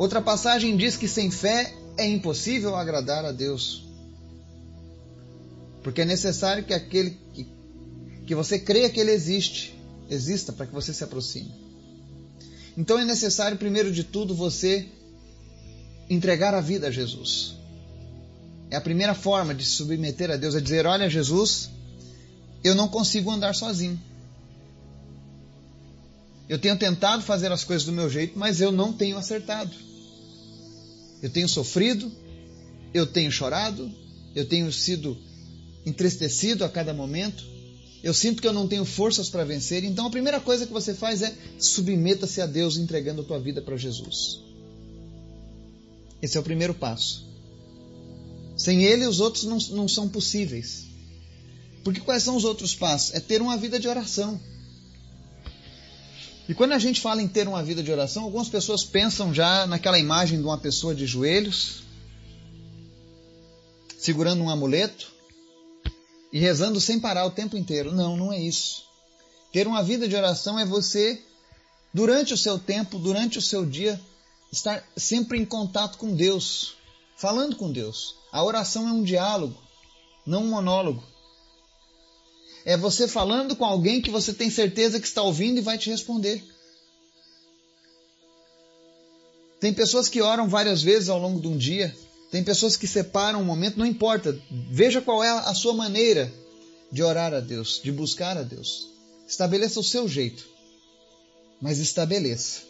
Outra 0.00 0.22
passagem 0.22 0.78
diz 0.78 0.96
que 0.96 1.06
sem 1.06 1.30
fé 1.30 1.74
é 1.98 2.08
impossível 2.08 2.74
agradar 2.74 3.22
a 3.22 3.32
Deus. 3.32 3.84
Porque 5.82 6.00
é 6.00 6.06
necessário 6.06 6.64
que 6.64 6.72
aquele 6.72 7.18
que, 7.34 7.46
que 8.26 8.34
você 8.34 8.58
creia 8.58 8.88
que 8.88 8.98
ele 8.98 9.10
existe, 9.10 9.78
exista 10.08 10.54
para 10.54 10.64
que 10.64 10.72
você 10.72 10.94
se 10.94 11.04
aproxime. 11.04 11.52
Então 12.78 12.98
é 12.98 13.04
necessário, 13.04 13.58
primeiro 13.58 13.92
de 13.92 14.02
tudo, 14.02 14.34
você 14.34 14.88
entregar 16.08 16.54
a 16.54 16.62
vida 16.62 16.86
a 16.86 16.90
Jesus. 16.90 17.56
É 18.70 18.76
a 18.76 18.80
primeira 18.80 19.14
forma 19.14 19.54
de 19.54 19.66
se 19.66 19.72
submeter 19.72 20.30
a 20.30 20.36
Deus, 20.36 20.54
é 20.54 20.62
dizer: 20.62 20.86
Olha, 20.86 21.10
Jesus, 21.10 21.68
eu 22.64 22.74
não 22.74 22.88
consigo 22.88 23.30
andar 23.30 23.54
sozinho. 23.54 24.00
Eu 26.48 26.58
tenho 26.58 26.78
tentado 26.78 27.22
fazer 27.22 27.52
as 27.52 27.64
coisas 27.64 27.84
do 27.84 27.92
meu 27.92 28.08
jeito, 28.08 28.38
mas 28.38 28.62
eu 28.62 28.72
não 28.72 28.94
tenho 28.94 29.18
acertado. 29.18 29.89
Eu 31.22 31.30
tenho 31.30 31.48
sofrido, 31.48 32.10
eu 32.94 33.06
tenho 33.06 33.30
chorado, 33.30 33.90
eu 34.34 34.44
tenho 34.44 34.72
sido 34.72 35.16
entristecido 35.84 36.64
a 36.64 36.68
cada 36.68 36.92
momento, 36.92 37.44
eu 38.02 38.14
sinto 38.14 38.40
que 38.40 38.48
eu 38.48 38.52
não 38.52 38.66
tenho 38.66 38.84
forças 38.84 39.28
para 39.28 39.44
vencer. 39.44 39.84
Então 39.84 40.06
a 40.06 40.10
primeira 40.10 40.40
coisa 40.40 40.66
que 40.66 40.72
você 40.72 40.94
faz 40.94 41.22
é 41.22 41.34
submeta-se 41.58 42.40
a 42.40 42.46
Deus 42.46 42.76
entregando 42.76 43.20
a 43.20 43.24
tua 43.24 43.38
vida 43.38 43.60
para 43.60 43.76
Jesus. 43.76 44.40
Esse 46.22 46.36
é 46.36 46.40
o 46.40 46.44
primeiro 46.44 46.74
passo. 46.74 47.28
Sem 48.56 48.84
ele, 48.84 49.06
os 49.06 49.20
outros 49.20 49.44
não, 49.44 49.58
não 49.76 49.88
são 49.88 50.08
possíveis. 50.08 50.84
Porque 51.82 52.00
quais 52.00 52.22
são 52.22 52.36
os 52.36 52.44
outros 52.44 52.74
passos? 52.74 53.14
É 53.14 53.20
ter 53.20 53.40
uma 53.40 53.56
vida 53.56 53.78
de 53.80 53.88
oração. 53.88 54.40
E 56.50 56.54
quando 56.54 56.72
a 56.72 56.80
gente 56.80 57.00
fala 57.00 57.22
em 57.22 57.28
ter 57.28 57.46
uma 57.46 57.62
vida 57.62 57.80
de 57.80 57.92
oração, 57.92 58.24
algumas 58.24 58.48
pessoas 58.48 58.82
pensam 58.82 59.32
já 59.32 59.68
naquela 59.68 60.00
imagem 60.00 60.40
de 60.40 60.44
uma 60.44 60.58
pessoa 60.58 60.92
de 60.92 61.06
joelhos, 61.06 61.84
segurando 63.96 64.42
um 64.42 64.50
amuleto, 64.50 65.12
e 66.32 66.40
rezando 66.40 66.80
sem 66.80 66.98
parar 66.98 67.24
o 67.24 67.30
tempo 67.30 67.56
inteiro. 67.56 67.94
Não, 67.94 68.16
não 68.16 68.32
é 68.32 68.40
isso. 68.40 68.82
Ter 69.52 69.68
uma 69.68 69.80
vida 69.80 70.08
de 70.08 70.16
oração 70.16 70.58
é 70.58 70.64
você, 70.64 71.22
durante 71.94 72.34
o 72.34 72.36
seu 72.36 72.58
tempo, 72.58 72.98
durante 72.98 73.38
o 73.38 73.42
seu 73.42 73.64
dia, 73.64 74.00
estar 74.50 74.82
sempre 74.96 75.38
em 75.38 75.44
contato 75.44 75.98
com 75.98 76.16
Deus, 76.16 76.74
falando 77.16 77.54
com 77.54 77.70
Deus. 77.70 78.16
A 78.32 78.42
oração 78.42 78.88
é 78.88 78.92
um 78.92 79.04
diálogo, 79.04 79.56
não 80.26 80.42
um 80.42 80.48
monólogo. 80.48 81.04
É 82.70 82.76
você 82.76 83.08
falando 83.08 83.56
com 83.56 83.64
alguém 83.64 84.00
que 84.00 84.10
você 84.10 84.32
tem 84.32 84.50
certeza 84.50 85.00
que 85.00 85.06
está 85.06 85.22
ouvindo 85.22 85.58
e 85.58 85.62
vai 85.62 85.76
te 85.76 85.90
responder. 85.90 86.42
Tem 89.58 89.74
pessoas 89.74 90.08
que 90.08 90.22
oram 90.22 90.48
várias 90.48 90.82
vezes 90.82 91.08
ao 91.08 91.18
longo 91.18 91.40
de 91.40 91.48
um 91.48 91.56
dia 91.56 91.94
tem 92.30 92.44
pessoas 92.44 92.76
que 92.76 92.86
separam 92.86 93.40
um 93.40 93.44
momento, 93.44 93.76
não 93.78 93.84
importa. 93.84 94.38
Veja 94.70 95.00
qual 95.02 95.22
é 95.22 95.30
a 95.30 95.52
sua 95.52 95.74
maneira 95.74 96.32
de 96.92 97.02
orar 97.02 97.34
a 97.34 97.40
Deus, 97.40 97.80
de 97.82 97.90
buscar 97.90 98.38
a 98.38 98.42
Deus. 98.42 98.88
Estabeleça 99.26 99.80
o 99.80 99.84
seu 99.84 100.08
jeito, 100.08 100.46
mas 101.60 101.78
estabeleça. 101.78 102.62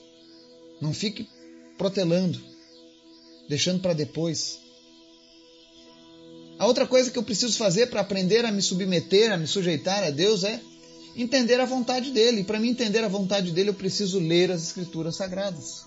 Não 0.81 0.95
fique 0.95 1.29
protelando, 1.77 2.41
deixando 3.49 3.81
para 3.81 3.93
depois. 3.93 4.59
A 6.61 6.67
outra 6.67 6.87
coisa 6.87 7.11
que 7.11 7.19
eu 7.19 7.23
preciso 7.23 7.57
fazer 7.57 7.87
para 7.87 8.03
aprender 8.03 8.45
a 8.45 8.53
me 8.53 8.61
submeter, 8.61 9.33
a 9.33 9.39
me 9.39 9.47
sujeitar 9.47 10.05
a 10.05 10.11
Deus 10.11 10.45
é 10.45 10.61
entender 11.17 11.59
a 11.59 11.65
vontade 11.65 12.11
dele. 12.11 12.43
E 12.43 12.45
para 12.45 12.61
mim 12.61 12.69
entender 12.69 13.03
a 13.03 13.09
vontade 13.09 13.51
dele, 13.51 13.71
eu 13.71 13.75
preciso 13.75 14.19
ler 14.19 14.53
as 14.53 14.63
Escrituras 14.65 15.17
Sagradas. 15.17 15.87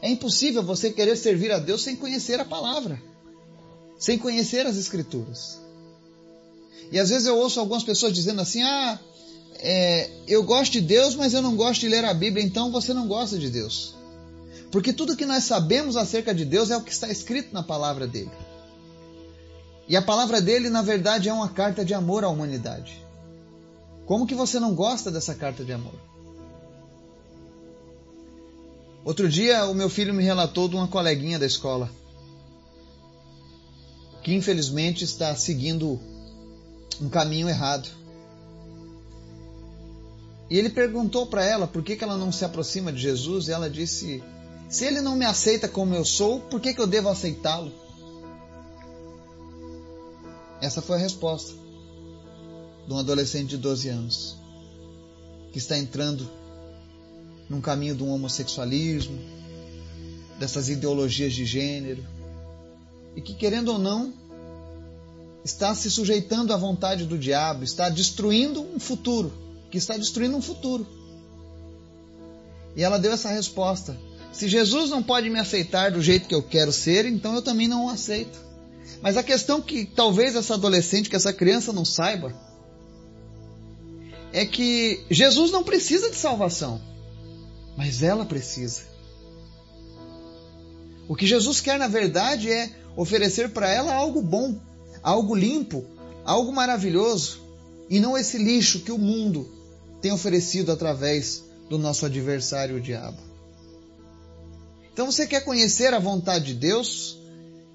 É 0.00 0.08
impossível 0.08 0.62
você 0.62 0.92
querer 0.92 1.16
servir 1.16 1.50
a 1.50 1.58
Deus 1.58 1.82
sem 1.82 1.96
conhecer 1.96 2.38
a 2.38 2.44
palavra, 2.44 3.02
sem 3.98 4.16
conhecer 4.16 4.64
as 4.66 4.76
Escrituras. 4.76 5.58
E 6.92 6.98
às 7.00 7.08
vezes 7.08 7.26
eu 7.26 7.36
ouço 7.36 7.58
algumas 7.58 7.82
pessoas 7.82 8.12
dizendo 8.12 8.40
assim: 8.40 8.62
ah, 8.62 9.00
é, 9.58 10.08
eu 10.28 10.44
gosto 10.44 10.74
de 10.74 10.80
Deus, 10.80 11.16
mas 11.16 11.34
eu 11.34 11.42
não 11.42 11.56
gosto 11.56 11.80
de 11.80 11.88
ler 11.88 12.04
a 12.04 12.14
Bíblia, 12.14 12.44
então 12.46 12.70
você 12.70 12.94
não 12.94 13.08
gosta 13.08 13.36
de 13.36 13.50
Deus. 13.50 13.96
Porque 14.70 14.92
tudo 14.92 15.16
que 15.16 15.26
nós 15.26 15.42
sabemos 15.42 15.96
acerca 15.96 16.32
de 16.32 16.44
Deus 16.44 16.70
é 16.70 16.76
o 16.76 16.84
que 16.84 16.92
está 16.92 17.10
escrito 17.10 17.52
na 17.52 17.64
palavra 17.64 18.06
dele. 18.06 18.30
E 19.88 19.96
a 19.96 20.02
palavra 20.02 20.40
dele, 20.40 20.68
na 20.68 20.82
verdade, 20.82 21.28
é 21.28 21.32
uma 21.32 21.48
carta 21.48 21.84
de 21.84 21.94
amor 21.94 22.22
à 22.22 22.28
humanidade. 22.28 23.04
Como 24.06 24.26
que 24.26 24.34
você 24.34 24.60
não 24.60 24.74
gosta 24.74 25.10
dessa 25.10 25.34
carta 25.34 25.64
de 25.64 25.72
amor? 25.72 25.98
Outro 29.04 29.28
dia, 29.28 29.64
o 29.66 29.74
meu 29.74 29.88
filho 29.88 30.12
me 30.12 30.22
relatou 30.22 30.68
de 30.68 30.76
uma 30.76 30.86
coleguinha 30.86 31.38
da 31.38 31.46
escola 31.46 31.90
que 34.28 34.34
infelizmente 34.34 35.04
está 35.04 35.34
seguindo 35.34 35.98
um 37.00 37.08
caminho 37.08 37.48
errado. 37.48 37.88
E 40.50 40.58
ele 40.58 40.68
perguntou 40.68 41.26
para 41.26 41.42
ela 41.42 41.66
por 41.66 41.82
que, 41.82 41.96
que 41.96 42.04
ela 42.04 42.16
não 42.18 42.30
se 42.30 42.44
aproxima 42.44 42.92
de 42.92 43.00
Jesus, 43.00 43.48
e 43.48 43.52
ela 43.52 43.70
disse: 43.70 44.22
Se 44.68 44.84
ele 44.84 45.00
não 45.00 45.16
me 45.16 45.24
aceita 45.24 45.66
como 45.66 45.94
eu 45.94 46.04
sou, 46.04 46.40
por 46.40 46.60
que, 46.60 46.74
que 46.74 46.80
eu 46.80 46.86
devo 46.86 47.08
aceitá-lo? 47.08 47.72
Essa 50.60 50.82
foi 50.82 50.96
a 50.96 51.00
resposta 51.00 51.52
de 52.86 52.92
um 52.92 52.98
adolescente 52.98 53.50
de 53.50 53.56
12 53.58 53.88
anos 53.88 54.36
que 55.52 55.58
está 55.58 55.78
entrando 55.78 56.28
num 57.48 57.60
caminho 57.60 57.94
do 57.94 58.06
homossexualismo, 58.06 59.18
dessas 60.38 60.68
ideologias 60.68 61.32
de 61.32 61.44
gênero, 61.44 62.04
e 63.16 63.22
que, 63.22 63.34
querendo 63.34 63.72
ou 63.72 63.78
não, 63.78 64.12
está 65.44 65.74
se 65.74 65.90
sujeitando 65.90 66.52
à 66.52 66.56
vontade 66.56 67.06
do 67.06 67.16
diabo, 67.16 67.64
está 67.64 67.88
destruindo 67.88 68.60
um 68.60 68.78
futuro, 68.78 69.32
que 69.70 69.78
está 69.78 69.96
destruindo 69.96 70.36
um 70.36 70.42
futuro. 70.42 70.86
E 72.76 72.82
ela 72.82 72.98
deu 72.98 73.12
essa 73.12 73.30
resposta: 73.30 73.96
se 74.32 74.48
Jesus 74.48 74.90
não 74.90 75.02
pode 75.02 75.30
me 75.30 75.38
aceitar 75.38 75.90
do 75.90 76.02
jeito 76.02 76.28
que 76.28 76.34
eu 76.34 76.42
quero 76.42 76.72
ser, 76.72 77.06
então 77.06 77.34
eu 77.34 77.42
também 77.42 77.66
não 77.66 77.86
o 77.86 77.88
aceito. 77.88 78.47
Mas 79.00 79.16
a 79.16 79.22
questão 79.22 79.60
que 79.60 79.84
talvez 79.84 80.34
essa 80.34 80.54
adolescente, 80.54 81.08
que 81.08 81.16
essa 81.16 81.32
criança 81.32 81.72
não 81.72 81.84
saiba, 81.84 82.34
é 84.32 84.44
que 84.44 85.04
Jesus 85.10 85.50
não 85.50 85.62
precisa 85.62 86.10
de 86.10 86.16
salvação 86.16 86.80
mas 87.78 88.02
ela 88.02 88.24
precisa. 88.24 88.82
O 91.08 91.14
que 91.14 91.28
Jesus 91.28 91.60
quer, 91.60 91.78
na 91.78 91.86
verdade, 91.86 92.50
é 92.50 92.72
oferecer 92.96 93.50
para 93.50 93.72
ela 93.72 93.94
algo 93.94 94.20
bom, 94.20 94.60
algo 95.00 95.32
limpo, 95.32 95.84
algo 96.24 96.52
maravilhoso, 96.52 97.40
e 97.88 98.00
não 98.00 98.18
esse 98.18 98.36
lixo 98.36 98.80
que 98.80 98.90
o 98.90 98.98
mundo 98.98 99.48
tem 100.02 100.10
oferecido 100.10 100.72
através 100.72 101.44
do 101.70 101.78
nosso 101.78 102.04
adversário, 102.04 102.78
o 102.78 102.80
diabo. 102.80 103.22
Então 104.92 105.06
você 105.06 105.24
quer 105.24 105.44
conhecer 105.44 105.94
a 105.94 106.00
vontade 106.00 106.46
de 106.46 106.54
Deus? 106.54 107.16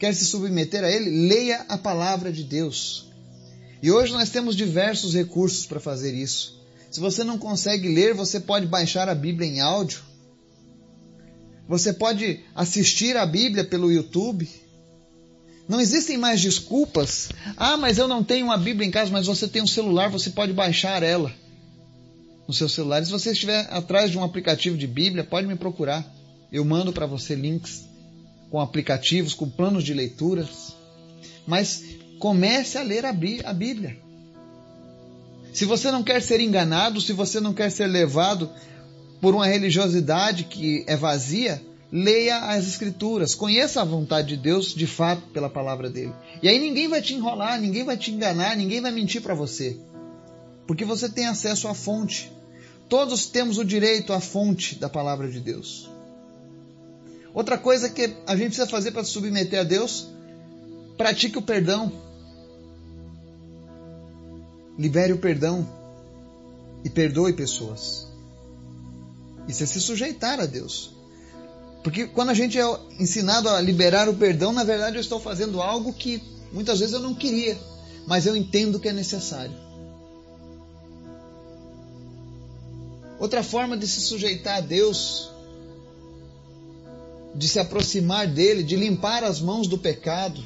Quer 0.03 0.13
se 0.13 0.25
submeter 0.25 0.83
a 0.83 0.91
Ele? 0.91 1.29
Leia 1.29 1.65
a 1.69 1.77
palavra 1.77 2.29
de 2.29 2.43
Deus. 2.43 3.05
E 3.81 3.89
hoje 3.89 4.12
nós 4.12 4.29
temos 4.29 4.53
diversos 4.53 5.13
recursos 5.13 5.65
para 5.65 5.79
fazer 5.79 6.13
isso. 6.13 6.62
Se 6.91 7.00
você 7.00 7.24
não 7.24 7.38
consegue 7.38 7.88
ler, 7.88 8.13
você 8.13 8.38
pode 8.38 8.65
baixar 8.65 9.07
a 9.07 9.15
Bíblia 9.15 9.48
em 9.48 9.62
áudio. 9.62 10.01
Você 11.69 11.93
pode 11.93 12.41
assistir 12.53 13.15
a 13.15 13.25
Bíblia 13.25 13.63
pelo 13.63 13.89
YouTube. 13.89 14.45
Não 15.69 15.79
existem 15.79 16.17
mais 16.17 16.41
desculpas. 16.41 17.29
Ah, 17.55 17.77
mas 17.77 17.98
eu 17.98 18.05
não 18.05 18.22
tenho 18.25 18.48
uma 18.48 18.57
Bíblia 18.57 18.86
em 18.86 18.91
casa, 18.91 19.10
mas 19.10 19.25
você 19.25 19.48
tem 19.48 19.62
um 19.62 19.67
celular, 19.67 20.10
você 20.10 20.31
pode 20.31 20.51
baixar 20.51 21.01
ela 21.01 21.33
no 22.45 22.53
seu 22.53 22.67
celular. 22.67 23.05
Se 23.05 23.10
você 23.10 23.31
estiver 23.31 23.69
atrás 23.72 24.12
de 24.12 24.17
um 24.17 24.24
aplicativo 24.25 24.75
de 24.75 24.86
Bíblia, 24.86 25.24
pode 25.24 25.48
me 25.48 25.55
procurar. 25.55 26.05
Eu 26.51 26.65
mando 26.65 26.91
para 26.91 27.05
você 27.05 27.36
links 27.36 27.92
com 28.53 28.60
aplicativos, 28.60 29.33
com 29.33 29.50
planos 29.50 29.83
de 29.83 29.95
leituras. 29.95 30.75
Mas 31.48 31.83
comece 32.19 32.77
a 32.77 32.83
ler 32.83 33.03
a 33.03 33.12
Bíblia. 33.12 33.98
Se 35.51 35.65
você 35.65 35.89
não 35.89 36.03
quer 36.03 36.22
ser 36.22 36.39
enganado, 36.39 37.01
se 37.01 37.13
você 37.13 37.39
não 37.39 37.51
quer 37.51 37.72
ser 37.72 37.88
levado 37.88 38.48
por 39.19 39.33
uma 39.33 39.48
religiosidade 39.48 40.43
que 40.43 40.83
é 40.86 40.95
vazia, 40.95 41.60
leia 41.91 42.41
as 42.51 42.67
Escrituras, 42.67 43.33
conheça 43.33 43.81
a 43.81 43.86
vontade 43.86 44.27
de 44.27 44.38
Deus 44.38 44.72
de 44.72 44.86
fato 44.86 45.24
pela 45.29 45.50
palavra 45.50 45.89
dele. 45.89 46.13
E 46.39 46.48
aí 46.48 46.60
ninguém 46.60 46.88
vai 46.88 47.01
te 47.01 47.15
enrolar, 47.15 47.60
ninguém 47.60 47.83
vai 47.83 47.98
te 47.98 48.12
enganar, 48.12 48.55
ninguém 48.55 48.81
vai 48.81 48.91
mentir 48.91 49.24
para 49.24 49.33
você, 49.33 49.75
porque 50.67 50.86
você 50.86 51.10
tem 51.10 51.25
acesso 51.25 51.67
à 51.67 51.74
fonte. 51.74 52.31
Todos 52.88 53.25
temos 53.25 53.57
o 53.57 53.65
direito 53.65 54.13
à 54.13 54.19
fonte 54.19 54.75
da 54.75 54.89
palavra 54.89 55.27
de 55.27 55.39
Deus. 55.39 55.91
Outra 57.33 57.57
coisa 57.57 57.89
que 57.89 58.15
a 58.27 58.35
gente 58.35 58.47
precisa 58.47 58.67
fazer 58.67 58.91
para 58.91 59.03
se 59.03 59.11
submeter 59.11 59.59
a 59.59 59.63
Deus, 59.63 60.07
pratique 60.97 61.37
o 61.37 61.41
perdão. 61.41 61.91
Libere 64.77 65.13
o 65.13 65.17
perdão 65.17 65.67
e 66.83 66.89
perdoe 66.89 67.33
pessoas. 67.33 68.07
Isso 69.47 69.63
é 69.63 69.65
se 69.65 69.81
sujeitar 69.81 70.39
a 70.39 70.45
Deus. 70.45 70.93
Porque 71.83 72.07
quando 72.07 72.29
a 72.29 72.33
gente 72.33 72.57
é 72.57 72.79
ensinado 72.99 73.49
a 73.49 73.59
liberar 73.59 74.07
o 74.07 74.13
perdão, 74.13 74.53
na 74.53 74.63
verdade 74.63 74.95
eu 74.95 75.01
estou 75.01 75.19
fazendo 75.19 75.61
algo 75.61 75.91
que 75.91 76.21
muitas 76.51 76.79
vezes 76.79 76.93
eu 76.93 76.99
não 76.99 77.13
queria, 77.13 77.57
mas 78.07 78.25
eu 78.25 78.35
entendo 78.35 78.79
que 78.79 78.87
é 78.87 78.93
necessário. 78.93 79.53
Outra 83.19 83.43
forma 83.43 83.75
de 83.75 83.87
se 83.87 84.01
sujeitar 84.01 84.57
a 84.57 84.61
Deus, 84.61 85.32
de 87.35 87.47
se 87.47 87.59
aproximar 87.59 88.27
dele, 88.27 88.63
de 88.63 88.75
limpar 88.75 89.23
as 89.23 89.39
mãos 89.39 89.67
do 89.67 89.77
pecado. 89.77 90.43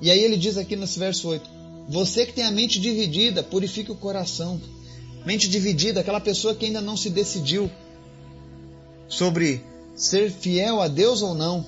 E 0.00 0.10
aí 0.10 0.20
ele 0.20 0.36
diz 0.36 0.56
aqui 0.56 0.76
nesse 0.76 0.98
verso 0.98 1.28
8: 1.28 1.48
Você 1.88 2.24
que 2.24 2.32
tem 2.32 2.44
a 2.44 2.50
mente 2.50 2.80
dividida, 2.80 3.42
purifique 3.42 3.90
o 3.90 3.96
coração. 3.96 4.60
Mente 5.26 5.48
dividida, 5.48 6.00
aquela 6.00 6.20
pessoa 6.20 6.54
que 6.54 6.64
ainda 6.64 6.80
não 6.80 6.96
se 6.96 7.10
decidiu 7.10 7.70
sobre 9.08 9.62
ser 9.94 10.30
fiel 10.30 10.80
a 10.80 10.88
Deus 10.88 11.22
ou 11.22 11.34
não. 11.34 11.66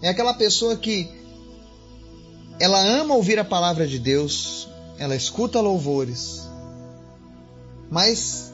É 0.00 0.08
aquela 0.08 0.34
pessoa 0.34 0.76
que 0.76 1.08
ela 2.58 2.80
ama 2.80 3.14
ouvir 3.14 3.38
a 3.38 3.44
palavra 3.44 3.86
de 3.86 3.98
Deus, 3.98 4.68
ela 4.98 5.14
escuta 5.14 5.60
louvores, 5.60 6.48
mas 7.90 8.47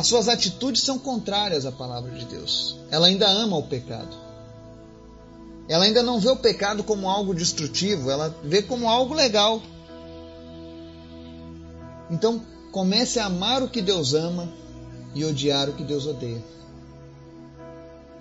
as 0.00 0.06
suas 0.06 0.30
atitudes 0.30 0.80
são 0.80 0.98
contrárias 0.98 1.66
à 1.66 1.70
palavra 1.70 2.10
de 2.12 2.24
Deus. 2.24 2.74
Ela 2.90 3.08
ainda 3.08 3.28
ama 3.28 3.58
o 3.58 3.64
pecado. 3.64 4.16
Ela 5.68 5.84
ainda 5.84 6.02
não 6.02 6.18
vê 6.18 6.30
o 6.30 6.36
pecado 6.36 6.82
como 6.82 7.06
algo 7.06 7.34
destrutivo, 7.34 8.10
ela 8.10 8.34
vê 8.42 8.62
como 8.62 8.88
algo 8.88 9.12
legal. 9.12 9.60
Então, 12.10 12.40
comece 12.72 13.20
a 13.20 13.26
amar 13.26 13.62
o 13.62 13.68
que 13.68 13.82
Deus 13.82 14.14
ama 14.14 14.50
e 15.14 15.22
odiar 15.22 15.68
o 15.68 15.74
que 15.74 15.84
Deus 15.84 16.06
odeia. 16.06 16.42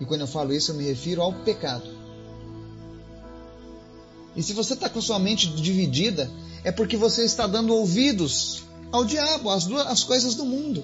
E 0.01 0.05
quando 0.05 0.21
eu 0.21 0.27
falo 0.27 0.53
isso, 0.53 0.71
eu 0.71 0.75
me 0.75 0.83
refiro 0.83 1.21
ao 1.21 1.31
pecado. 1.31 1.87
E 4.35 4.43
se 4.43 4.51
você 4.51 4.73
está 4.73 4.89
com 4.89 5.01
sua 5.01 5.17
mente 5.17 5.47
dividida, 5.47 6.29
é 6.61 6.73
porque 6.73 6.97
você 6.97 7.23
está 7.23 7.47
dando 7.47 7.73
ouvidos 7.73 8.63
ao 8.91 9.05
diabo, 9.05 9.49
às, 9.49 9.65
duas, 9.65 9.87
às 9.87 10.03
coisas 10.03 10.35
do 10.35 10.43
mundo. 10.43 10.83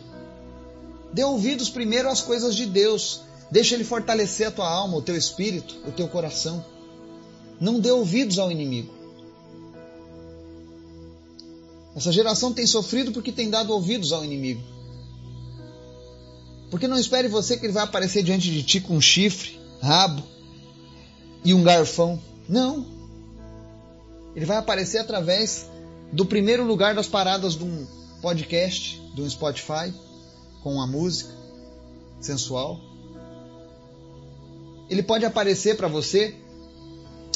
Dê 1.15 1.23
ouvidos 1.23 1.69
primeiro 1.69 2.09
às 2.09 2.21
coisas 2.21 2.53
de 2.53 2.65
Deus. 2.65 3.21
Deixa 3.49 3.73
ele 3.73 3.85
fortalecer 3.85 4.49
a 4.49 4.51
tua 4.51 4.69
alma, 4.69 4.97
o 4.97 5.01
teu 5.01 5.15
espírito, 5.15 5.73
o 5.87 5.91
teu 5.93 6.09
coração. 6.09 6.63
Não 7.57 7.79
dê 7.79 7.89
ouvidos 7.89 8.37
ao 8.37 8.51
inimigo. 8.51 8.93
Essa 11.95 12.11
geração 12.11 12.51
tem 12.51 12.67
sofrido 12.67 13.13
porque 13.13 13.31
tem 13.31 13.49
dado 13.49 13.71
ouvidos 13.71 14.11
ao 14.11 14.25
inimigo. 14.25 14.61
Porque 16.69 16.85
não 16.85 16.99
espere 16.99 17.29
você 17.29 17.55
que 17.55 17.65
ele 17.65 17.71
vai 17.71 17.85
aparecer 17.85 18.21
diante 18.21 18.51
de 18.51 18.61
ti 18.61 18.81
com 18.81 18.97
um 18.97 19.01
chifre, 19.01 19.57
rabo 19.81 20.21
e 21.45 21.53
um 21.53 21.63
garfão. 21.63 22.21
Não. 22.49 22.85
Ele 24.35 24.45
vai 24.45 24.57
aparecer 24.57 24.97
através 24.97 25.65
do 26.11 26.25
primeiro 26.25 26.65
lugar 26.65 26.93
das 26.93 27.07
paradas 27.07 27.55
de 27.55 27.63
um 27.63 27.87
podcast, 28.21 29.01
de 29.15 29.21
um 29.21 29.29
Spotify, 29.29 29.93
com 30.65 30.73
uma 30.73 30.87
música 30.87 31.31
sensual. 32.19 32.81
Ele 34.89 35.03
pode 35.03 35.23
aparecer 35.23 35.77
para 35.77 35.87
você 35.87 36.35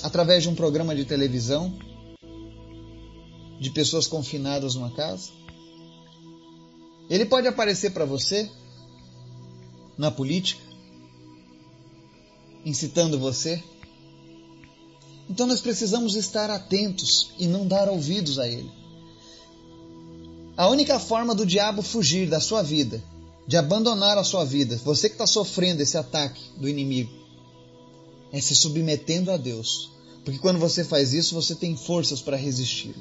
através 0.02 0.42
de 0.42 0.50
um 0.50 0.56
programa 0.56 0.96
de 0.96 1.06
televisão, 1.06 1.78
de 3.62 3.70
pessoas 3.70 4.08
confinadas 4.08 4.74
numa 4.74 4.90
casa. 4.96 5.30
Ele 7.08 7.24
pode 7.24 7.48
aparecer 7.48 7.92
para 7.92 8.04
você 8.04 8.50
na 9.96 10.10
política, 10.10 10.64
incitando 12.66 13.20
você. 13.20 13.64
Então 15.30 15.46
nós 15.46 15.62
precisamos 15.62 16.16
estar 16.16 16.50
atentos 16.50 17.32
e 17.38 17.46
não 17.46 17.68
dar 17.68 17.90
ouvidos 17.90 18.40
a 18.40 18.48
ele. 18.48 18.72
A 20.58 20.68
única 20.68 21.00
forma 21.00 21.36
do 21.36 21.46
diabo 21.46 21.84
fugir 21.84 22.28
da 22.28 22.40
sua 22.40 22.64
vida, 22.64 23.04
de 23.50 23.58
abandonar 23.58 24.16
a 24.16 24.24
sua 24.24 24.46
vida, 24.46 24.80
você 24.86 25.10
que 25.10 25.16
está 25.16 25.26
sofrendo 25.26 25.82
esse 25.82 25.98
ataque 25.98 26.40
do 26.56 26.70
inimigo, 26.70 27.10
é 28.32 28.40
se 28.40 28.56
submetendo 28.56 29.32
a 29.32 29.38
Deus. 29.38 29.90
Porque 30.24 30.38
quando 30.38 30.60
você 30.60 30.84
faz 30.84 31.14
isso, 31.14 31.34
você 31.34 31.56
tem 31.56 31.76
forças 31.76 32.22
para 32.22 32.38
resistir. 32.38 32.94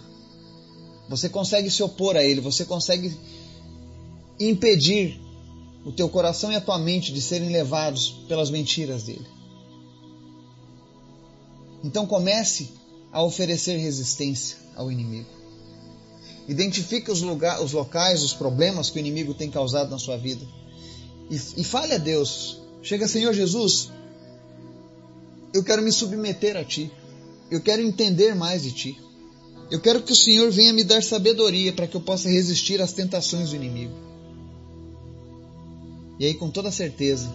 Você 1.06 1.28
consegue 1.28 1.70
se 1.70 1.82
opor 1.82 2.16
a 2.16 2.24
ele, 2.24 2.40
você 2.40 2.64
consegue 2.64 3.14
impedir 4.40 5.20
o 5.84 5.92
teu 5.92 6.08
coração 6.08 6.50
e 6.50 6.56
a 6.56 6.62
tua 6.62 6.78
mente 6.78 7.12
de 7.12 7.20
serem 7.20 7.50
levados 7.50 8.24
pelas 8.26 8.48
mentiras 8.48 9.02
dele. 9.02 9.26
Então 11.84 12.06
comece 12.06 12.70
a 13.12 13.22
oferecer 13.22 13.76
resistência 13.76 14.56
ao 14.74 14.90
inimigo. 14.90 15.37
Identifique 16.48 17.10
os, 17.10 17.20
lugar, 17.20 17.62
os 17.62 17.72
locais, 17.72 18.22
os 18.22 18.32
problemas 18.32 18.88
que 18.88 18.98
o 18.98 19.00
inimigo 19.00 19.34
tem 19.34 19.50
causado 19.50 19.90
na 19.90 19.98
sua 19.98 20.16
vida. 20.16 20.44
E, 21.30 21.60
e 21.60 21.64
fale 21.64 21.92
a 21.92 21.98
Deus. 21.98 22.60
Chega, 22.82 23.06
Senhor 23.06 23.34
Jesus, 23.34 23.90
eu 25.52 25.62
quero 25.62 25.82
me 25.82 25.92
submeter 25.92 26.56
a 26.56 26.64
Ti. 26.64 26.90
Eu 27.50 27.60
quero 27.60 27.82
entender 27.82 28.34
mais 28.34 28.62
de 28.62 28.72
Ti. 28.72 29.00
Eu 29.70 29.80
quero 29.80 30.02
que 30.02 30.12
o 30.12 30.16
Senhor 30.16 30.50
venha 30.50 30.72
me 30.72 30.82
dar 30.82 31.02
sabedoria 31.02 31.72
para 31.72 31.86
que 31.86 31.96
eu 31.96 32.00
possa 32.00 32.30
resistir 32.30 32.80
às 32.80 32.94
tentações 32.94 33.50
do 33.50 33.56
inimigo. 33.56 33.92
E 36.18 36.24
aí, 36.24 36.34
com 36.34 36.50
toda 36.50 36.72
certeza, 36.72 37.30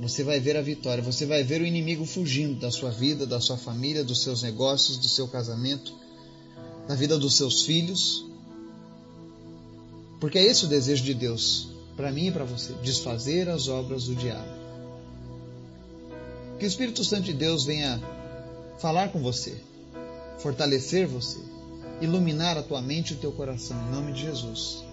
você 0.00 0.22
vai 0.22 0.38
ver 0.38 0.56
a 0.56 0.62
vitória, 0.62 1.02
você 1.02 1.26
vai 1.26 1.42
ver 1.42 1.60
o 1.60 1.66
inimigo 1.66 2.06
fugindo 2.06 2.58
da 2.60 2.70
sua 2.70 2.90
vida, 2.90 3.26
da 3.26 3.40
sua 3.40 3.56
família, 3.56 4.04
dos 4.04 4.22
seus 4.22 4.42
negócios, 4.42 4.96
do 4.96 5.08
seu 5.08 5.26
casamento, 5.26 5.92
da 6.86 6.94
vida 6.94 7.18
dos 7.18 7.36
seus 7.36 7.62
filhos. 7.62 8.27
Porque 10.20 10.38
é 10.38 10.44
esse 10.44 10.64
o 10.64 10.68
desejo 10.68 11.04
de 11.04 11.14
Deus, 11.14 11.68
para 11.96 12.10
mim 12.10 12.28
e 12.28 12.32
para 12.32 12.44
você: 12.44 12.72
desfazer 12.82 13.48
as 13.48 13.68
obras 13.68 14.04
do 14.04 14.14
diabo. 14.14 14.58
Que 16.58 16.64
o 16.64 16.68
Espírito 16.68 17.04
Santo 17.04 17.24
de 17.24 17.32
Deus 17.32 17.64
venha 17.64 18.00
falar 18.78 19.10
com 19.10 19.20
você, 19.20 19.60
fortalecer 20.38 21.06
você, 21.06 21.38
iluminar 22.00 22.56
a 22.56 22.62
tua 22.62 22.82
mente 22.82 23.12
e 23.12 23.16
o 23.16 23.18
teu 23.18 23.32
coração, 23.32 23.76
em 23.86 23.90
nome 23.92 24.12
de 24.12 24.22
Jesus. 24.22 24.84